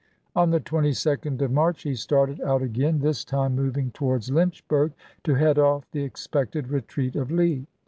On 0.35 0.49
the 0.49 0.59
22d 0.59 1.41
of 1.43 1.51
March 1.51 1.83
he 1.83 1.93
started 1.93 2.41
out 2.41 2.63
again, 2.63 2.97
this 3.01 3.23
time 3.23 3.55
moving 3.55 3.91
towards 3.91 4.31
Lynchburg, 4.31 4.93
to 5.23 5.35
head 5.35 5.59
off 5.59 5.85
the 5.91 6.01
expected 6.03 6.69
retreat 6.69 7.15
of 7.15 7.29
Lee. 7.29 7.67